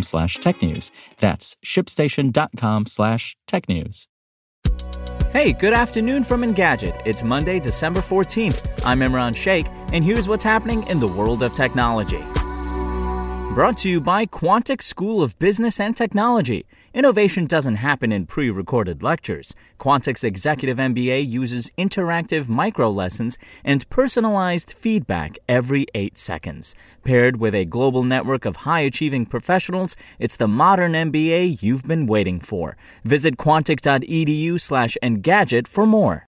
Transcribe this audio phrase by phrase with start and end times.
[0.00, 0.90] slash technews.
[1.18, 4.08] That's shipstation.com slash tech news.
[5.32, 7.00] Hey, good afternoon from Engadget.
[7.06, 8.82] It's Monday, December 14th.
[8.84, 12.22] I'm Imran Sheikh, and here's what's happening in the world of technology.
[13.54, 16.64] Brought to you by Quantic School of Business and Technology.
[16.94, 19.54] Innovation doesn't happen in pre recorded lectures.
[19.78, 26.76] Quantic's executive MBA uses interactive micro lessons and personalized feedback every eight seconds.
[27.02, 32.06] Paired with a global network of high achieving professionals, it's the modern MBA you've been
[32.06, 32.76] waiting for.
[33.04, 36.26] Visit quantic.edu slash engadget for more.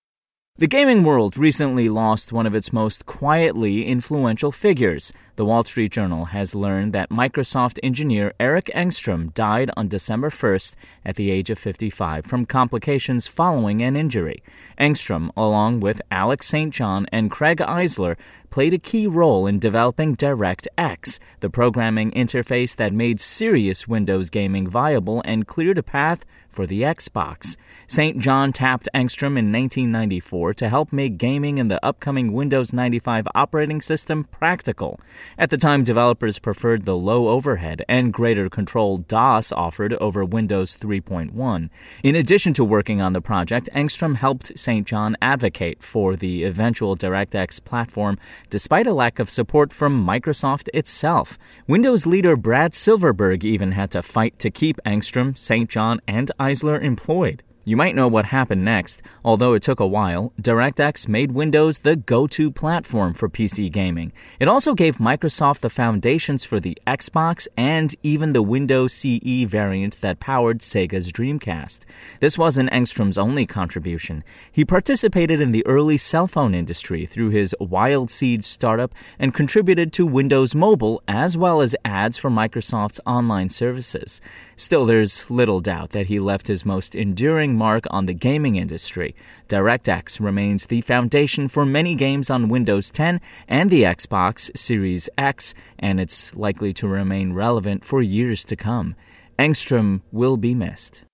[0.57, 5.13] The gaming world recently lost one of its most quietly influential figures.
[5.37, 10.77] The Wall Street Journal has learned that Microsoft engineer Eric Engstrom died on December 1st
[11.05, 14.45] at the age of 55 from complications following an injury.
[14.79, 16.73] Engstrom, along with Alex St.
[16.73, 18.17] John and Craig Eisler,
[18.51, 24.69] played a key role in developing DirectX, the programming interface that made serious Windows gaming
[24.69, 27.57] viable and cleared a path for the Xbox.
[27.89, 28.19] St.
[28.21, 33.81] John tapped Engstrom in 1994 to help make gaming in the upcoming Windows 95 operating
[33.81, 35.01] system practical.
[35.37, 40.77] At the time, developers preferred the low overhead and greater control DOS offered over Windows
[40.77, 41.71] 3.1.
[42.03, 44.87] In addition to working on the project, Engstrom helped St.
[44.87, 48.19] John advocate for the eventual DirectX platform
[48.51, 51.39] despite a lack of support from Microsoft itself.
[51.67, 55.69] Windows leader Brad Silverberg even had to fight to keep Engstrom, St.
[55.69, 57.43] John, and Eisler employed.
[57.67, 59.01] You might know what happened next.
[59.25, 64.13] Although it took a while, DirectX made Windows the go to platform for PC gaming.
[64.39, 70.03] It also gave Microsoft the foundations for the Xbox and even the Windows CE variant
[70.03, 71.87] that powered Sega's Dreamcast.
[72.21, 74.25] This wasn't Engstrom's only contribution.
[74.53, 79.91] He participated in the early cell phone industry through his Wild Seed startup and contributed
[79.95, 84.21] to Windows Mobile as well as ads for Microsoft's online services.
[84.55, 89.15] Still, there's little doubt that he left his most enduring mark on the gaming industry.
[89.49, 95.55] DirectX remains the foundation for many games on Windows 10 and the Xbox Series X,
[95.79, 98.95] and it's likely to remain relevant for years to come.
[99.39, 101.05] Engstrom will be missed.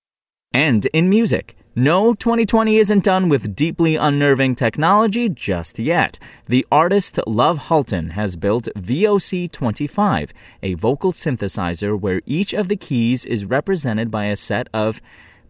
[0.53, 6.19] And in music, no, 2020 isn't done with deeply unnerving technology just yet.
[6.47, 10.33] The artist Love Hultén has built VOC25,
[10.65, 15.01] a vocal synthesizer where each of the keys is represented by a set of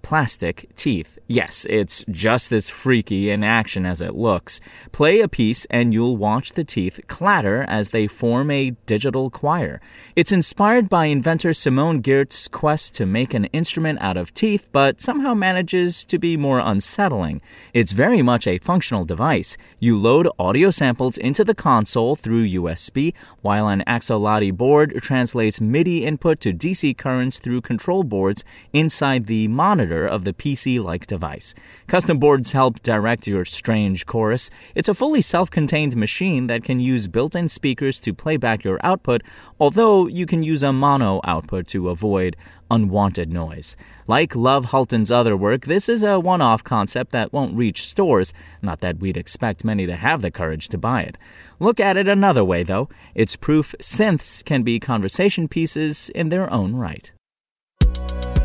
[0.03, 1.19] plastic teeth.
[1.27, 4.61] Yes, it's just as freaky in action as it looks.
[4.93, 9.81] Play a piece and you'll watch the teeth clatter as they form a digital choir.
[10.17, 15.01] It's inspired by inventor Simone Giertz's quest to make an instrument out of teeth, but
[15.01, 17.41] somehow manages to be more unsettling.
[17.73, 19.57] It's very much a functional device.
[19.79, 26.05] You load audio samples into the console through USB, while an Axoloti board translates MIDI
[26.05, 31.07] input to DC currents through control boards inside the monitor monitor of the PC like
[31.07, 31.55] device.
[31.89, 34.51] Custom boards help direct your strange chorus.
[34.75, 38.65] It's a fully self contained machine that can use built in speakers to play back
[38.65, 39.23] your output,
[39.59, 42.37] although you can use a mono output to avoid
[42.71, 43.77] unwanted noise.
[44.07, 48.33] Like Love Hultén's other work, this is a one off concept that won't reach stores,
[48.63, 51.19] not that we'd expect many to have the courage to buy it.
[51.59, 52.89] Look at it another way, though.
[53.15, 57.13] It's proof synths can be conversation pieces in their own right.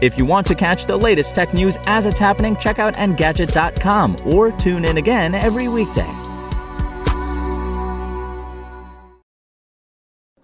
[0.01, 4.17] If you want to catch the latest tech news as it's happening, check out Engadget.com
[4.25, 6.09] or tune in again every weekday.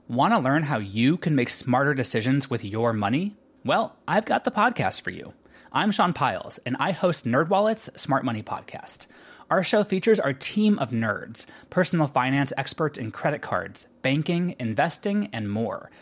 [0.08, 3.36] Want to learn how you can make smarter decisions with your money?
[3.66, 5.34] Well, I've got the podcast for you.
[5.74, 9.08] I'm Sean Pyles, and I host NerdWallet's Smart Money Podcast.
[9.50, 15.30] Our show features our team of nerds, personal finance experts in credit cards, banking, investing,
[15.34, 15.92] and more–